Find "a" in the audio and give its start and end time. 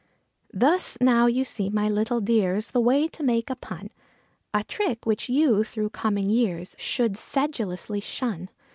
3.51-3.55, 4.51-4.63